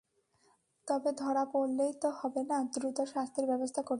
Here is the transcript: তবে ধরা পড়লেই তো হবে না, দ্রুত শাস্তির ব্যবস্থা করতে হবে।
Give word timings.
তবে 0.87 1.09
ধরা 1.13 1.43
পড়লেই 1.45 1.93
তো 1.93 2.09
হবে 2.19 2.41
না, 2.43 2.57
দ্রুত 2.73 2.97
শাস্তির 3.13 3.45
ব্যবস্থা 3.45 3.81
করতে 3.81 3.81
হবে। 3.81 3.89